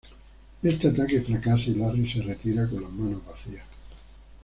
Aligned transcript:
Este 0.63 0.87
ataque 0.87 1.21
fracasa 1.21 1.65
y 1.67 1.75
Larry 1.75 2.11
se 2.11 2.23
retira 2.23 2.67
con 2.67 2.81
las 2.81 2.91
manos 2.91 3.23
vacías. 3.23 3.65